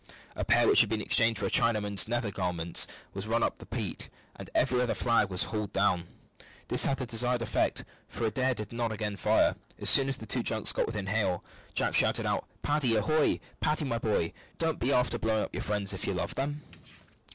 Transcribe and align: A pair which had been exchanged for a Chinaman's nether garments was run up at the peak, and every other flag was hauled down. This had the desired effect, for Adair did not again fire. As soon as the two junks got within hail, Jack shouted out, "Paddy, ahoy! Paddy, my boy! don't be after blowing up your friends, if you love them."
A 0.35 0.43
pair 0.43 0.67
which 0.67 0.81
had 0.81 0.89
been 0.89 0.99
exchanged 0.99 1.39
for 1.39 1.45
a 1.45 1.51
Chinaman's 1.51 2.07
nether 2.07 2.31
garments 2.31 2.87
was 3.13 3.27
run 3.27 3.43
up 3.43 3.53
at 3.53 3.59
the 3.59 3.65
peak, 3.67 4.09
and 4.35 4.49
every 4.55 4.81
other 4.81 4.95
flag 4.95 5.29
was 5.29 5.43
hauled 5.43 5.71
down. 5.73 6.07
This 6.69 6.85
had 6.85 6.97
the 6.97 7.05
desired 7.05 7.43
effect, 7.43 7.85
for 8.07 8.25
Adair 8.25 8.55
did 8.55 8.73
not 8.73 8.91
again 8.91 9.15
fire. 9.15 9.55
As 9.77 9.91
soon 9.91 10.09
as 10.09 10.17
the 10.17 10.25
two 10.25 10.41
junks 10.41 10.71
got 10.71 10.87
within 10.87 11.05
hail, 11.05 11.43
Jack 11.75 11.93
shouted 11.93 12.25
out, 12.25 12.47
"Paddy, 12.63 12.95
ahoy! 12.95 13.39
Paddy, 13.59 13.85
my 13.85 13.99
boy! 13.99 14.33
don't 14.57 14.79
be 14.79 14.91
after 14.91 15.19
blowing 15.19 15.43
up 15.43 15.53
your 15.53 15.61
friends, 15.61 15.93
if 15.93 16.07
you 16.07 16.13
love 16.15 16.33
them." 16.33 16.63